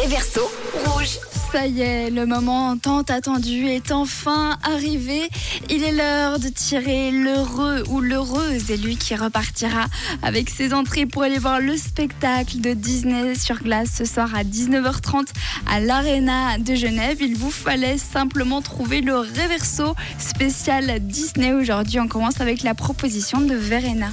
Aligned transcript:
réverso 0.00 0.50
rouge. 0.86 1.18
Ça 1.52 1.66
y 1.66 1.82
est, 1.82 2.10
le 2.10 2.24
moment 2.24 2.78
tant 2.78 3.02
attendu 3.02 3.66
est 3.66 3.90
enfin 3.90 4.56
arrivé. 4.62 5.28
Il 5.68 5.82
est 5.82 5.92
l'heure 5.92 6.38
de 6.38 6.48
tirer 6.48 7.10
l'heureux 7.10 7.82
ou 7.90 8.00
l'heureuse 8.00 8.70
lui 8.82 8.96
qui 8.96 9.14
repartira 9.14 9.86
avec 10.22 10.48
ses 10.48 10.72
entrées 10.72 11.06
pour 11.06 11.22
aller 11.22 11.38
voir 11.38 11.60
le 11.60 11.76
spectacle 11.76 12.60
de 12.60 12.72
Disney 12.72 13.34
sur 13.34 13.56
glace 13.62 13.90
ce 13.98 14.04
soir 14.04 14.34
à 14.34 14.42
19h30 14.42 15.26
à 15.70 15.80
l'Arena 15.80 16.56
de 16.58 16.74
Genève. 16.74 17.18
Il 17.20 17.36
vous 17.36 17.50
fallait 17.50 17.98
simplement 17.98 18.62
trouver 18.62 19.02
le 19.02 19.16
réverso 19.16 19.94
spécial 20.18 21.00
Disney. 21.00 21.52
Aujourd'hui, 21.52 22.00
on 22.00 22.08
commence 22.08 22.40
avec 22.40 22.62
la 22.62 22.74
proposition 22.74 23.40
de 23.40 23.54
Verena. 23.54 24.10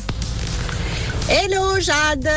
Hello 1.30 1.78
Jade. 1.78 2.30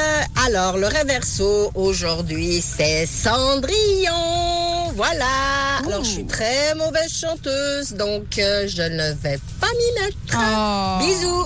Alors 0.45 0.77
le 0.77 0.89
réverso 0.89 1.71
aujourd'hui 1.77 2.61
c'est 2.61 3.07
Cendrillon. 3.07 4.91
Voilà. 4.97 5.79
Alors 5.87 6.03
je 6.03 6.11
suis 6.11 6.27
très 6.27 6.75
mauvaise 6.75 7.13
chanteuse 7.13 7.93
donc 7.93 8.37
euh, 8.39 8.67
je 8.67 8.83
ne 8.83 9.13
vais 9.13 9.39
pas 9.61 9.69
m'y 9.69 10.03
mettre. 10.03 10.17
Oh. 10.35 10.99
Bisous 11.05 11.40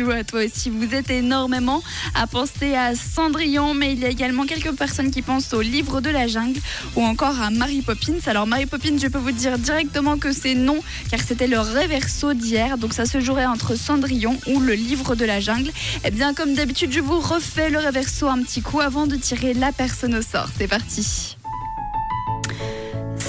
Bisous 0.00 0.12
à 0.12 0.24
toi 0.24 0.44
aussi. 0.44 0.70
Vous 0.70 0.94
êtes 0.94 1.10
énormément 1.10 1.82
à 2.14 2.26
penser 2.26 2.74
à 2.74 2.94
Cendrillon, 2.94 3.74
mais 3.74 3.92
il 3.92 3.98
y 3.98 4.06
a 4.06 4.08
également 4.08 4.46
quelques 4.46 4.72
personnes 4.72 5.10
qui 5.10 5.20
pensent 5.20 5.52
au 5.52 5.60
livre 5.60 6.00
de 6.00 6.08
la 6.08 6.26
jungle 6.26 6.58
ou 6.96 7.02
encore 7.02 7.38
à 7.38 7.50
Mary 7.50 7.82
Poppins. 7.82 8.18
Alors 8.24 8.46
Mary 8.46 8.64
Poppins, 8.64 8.96
je 8.96 9.08
peux 9.08 9.18
vous 9.18 9.32
dire 9.32 9.58
directement 9.58 10.16
que 10.16 10.32
c'est 10.32 10.54
non, 10.54 10.78
car 11.10 11.20
c'était 11.20 11.48
le 11.48 11.60
réverso 11.60 12.32
d'hier, 12.32 12.78
donc 12.78 12.94
ça 12.94 13.04
se 13.04 13.20
jouerait 13.20 13.44
entre 13.44 13.74
Cendrillon 13.74 14.38
ou 14.46 14.60
le 14.60 14.72
livre 14.72 15.16
de 15.16 15.26
la 15.26 15.38
jungle. 15.38 15.70
Et 16.04 16.10
bien 16.10 16.32
comme 16.32 16.54
d'habitude, 16.54 16.92
je 16.92 17.00
vous 17.00 17.20
refais 17.20 17.68
le 17.68 17.78
réverso 17.78 18.26
un 18.28 18.42
petit 18.42 18.62
coup 18.62 18.80
avant 18.80 19.06
de 19.06 19.16
tirer 19.16 19.52
la 19.52 19.70
personne 19.70 20.14
au 20.14 20.22
sort. 20.22 20.48
C'est 20.56 20.68
parti. 20.68 21.36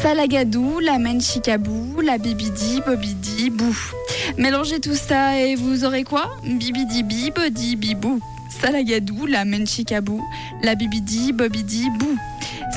Salagadou, 0.02 0.80
la 0.80 0.98
Menchikabou, 0.98 2.02
la 2.02 2.18
Bibidi, 2.18 2.82
Bobidi, 2.86 3.50
Bou. 3.50 3.76
Mélangez 4.38 4.80
tout 4.80 4.96
ça 4.96 5.40
et 5.40 5.56
vous 5.56 5.86
aurez 5.86 6.04
quoi? 6.04 6.32
Bibidi, 6.44 7.04
Bibodi, 7.04 7.76
Bibou. 7.76 8.20
Salagadou, 8.62 9.28
la 9.28 9.46
Menchikabou, 9.46 10.22
la 10.64 10.76
Bibidi, 10.76 11.34
Bobidi, 11.34 11.90
Bou. 12.00 12.18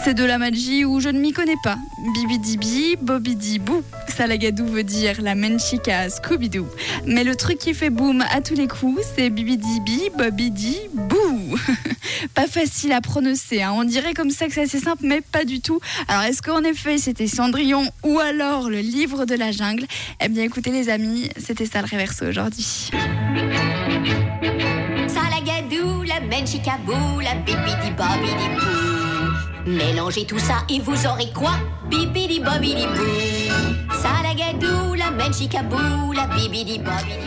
C'est 0.05 0.14
de 0.14 0.25
la 0.25 0.39
magie 0.39 0.84
où 0.84 1.00
je 1.00 1.08
ne 1.08 1.19
m'y 1.19 1.33
connais 1.33 1.56
pas. 1.62 1.77
Bibidibi, 2.14 2.97
Bobidi, 3.00 3.59
Bou. 3.59 3.83
Salagadou 4.14 4.66
veut 4.66 4.83
dire 4.83 5.22
la 5.22 5.34
Menchika 5.34 6.11
Scooby-Doo. 6.11 6.66
Mais 7.06 7.25
le 7.25 7.34
truc 7.36 7.59
qui 7.59 7.72
fait 7.72 7.91
boum 7.91 8.22
à 8.33 8.41
tous 8.42 8.55
les 8.55 8.69
coups, 8.69 9.00
c'est 9.16 9.31
Bibidibi, 9.31 10.11
Bobidi, 10.19 10.77
Bou. 10.92 11.33
pas 12.34 12.47
facile 12.47 12.92
à 12.92 13.00
prononcer. 13.00 13.62
hein. 13.62 13.72
On 13.77 13.84
dirait 13.84 14.14
comme 14.14 14.30
ça 14.30 14.47
que 14.47 14.52
c'est 14.52 14.62
assez 14.62 14.80
simple, 14.80 15.02
mais 15.05 15.20
pas 15.20 15.44
du 15.44 15.60
tout. 15.60 15.80
Alors, 16.08 16.22
est-ce 16.24 16.42
qu'en 16.42 16.62
effet 16.64 16.98
c'était 16.98 17.27
Cendrillon 17.27 17.91
ou 18.02 18.19
alors 18.19 18.69
le 18.70 18.80
livre 18.80 19.24
de 19.24 19.34
la 19.34 19.52
jungle? 19.52 19.86
Eh 20.20 20.28
bien, 20.28 20.44
écoutez, 20.44 20.70
les 20.70 20.88
amis, 20.88 21.30
c'était 21.36 21.66
ça 21.66 21.80
le 21.82 21.86
réverso 21.88 22.27
aujourd'hui. 22.27 22.91
Salagadou, 25.08 26.02
la 26.02 26.20
la. 27.22 27.34
Mélangez 29.66 30.27
tout 30.27 30.38
ça 30.38 30.64
et 30.69 30.80
vous 30.80 31.06
aurez 31.06 31.32
quoi? 31.32 31.52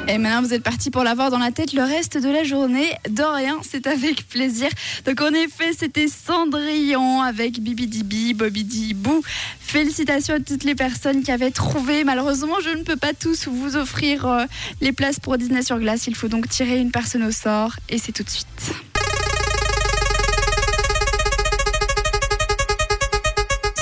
Et 0.07 0.17
maintenant, 0.19 0.41
vous 0.41 0.53
êtes 0.53 0.61
parti 0.61 0.91
pour 0.91 1.03
l'avoir 1.03 1.31
dans 1.31 1.39
la 1.39 1.51
tête 1.51 1.73
le 1.73 1.81
reste 1.81 2.17
de 2.17 2.29
la 2.29 2.43
journée. 2.43 2.91
De 3.09 3.23
rien, 3.23 3.57
c'est 3.63 3.87
avec 3.87 4.27
plaisir. 4.27 4.69
Donc, 5.05 5.19
en 5.21 5.33
effet, 5.33 5.71
c'était 5.75 6.07
Cendrillon 6.07 7.21
avec 7.21 7.59
Bibidibi, 7.59 8.35
Bobidi, 8.35 8.93
Bou. 8.93 9.23
Félicitations 9.59 10.35
à 10.35 10.39
toutes 10.39 10.63
les 10.63 10.75
personnes 10.75 11.23
qui 11.23 11.31
avaient 11.31 11.51
trouvé. 11.51 12.03
Malheureusement, 12.03 12.59
je 12.63 12.69
ne 12.69 12.83
peux 12.83 12.97
pas 12.97 13.13
tous 13.13 13.47
vous 13.47 13.75
offrir 13.77 14.27
euh, 14.27 14.45
les 14.79 14.91
places 14.91 15.19
pour 15.19 15.37
Disney 15.37 15.63
sur 15.63 15.79
glace. 15.79 16.05
Il 16.05 16.15
faut 16.15 16.27
donc 16.27 16.47
tirer 16.49 16.77
une 16.77 16.91
personne 16.91 17.23
au 17.23 17.31
sort 17.31 17.75
et 17.89 17.97
c'est 17.97 18.11
tout 18.11 18.23
de 18.23 18.29
suite. 18.29 18.73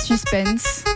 Suspense. 0.06 0.95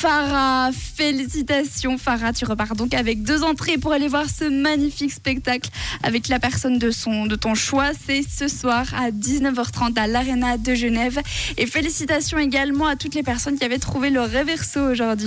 Farah. 0.00 0.70
Félicitations 0.72 1.98
Farah, 1.98 2.32
tu 2.32 2.46
repars 2.46 2.74
donc 2.74 2.94
avec 2.94 3.22
deux 3.22 3.42
entrées 3.42 3.76
pour 3.76 3.92
aller 3.92 4.08
voir 4.08 4.24
ce 4.30 4.44
magnifique 4.44 5.12
spectacle 5.12 5.68
avec 6.02 6.28
la 6.28 6.38
personne 6.38 6.78
de 6.78 6.90
de 7.26 7.36
ton 7.36 7.54
choix. 7.54 7.90
C'est 8.06 8.22
ce 8.22 8.48
soir 8.48 8.86
à 8.94 9.10
19h30 9.10 9.98
à 9.98 10.06
l'Arena 10.06 10.56
de 10.56 10.74
Genève. 10.74 11.20
Et 11.58 11.66
félicitations 11.66 12.38
également 12.38 12.86
à 12.86 12.96
toutes 12.96 13.14
les 13.14 13.22
personnes 13.22 13.58
qui 13.58 13.64
avaient 13.64 13.78
trouvé 13.78 14.08
le 14.08 14.22
réverso 14.22 14.80
aujourd'hui. 14.80 15.10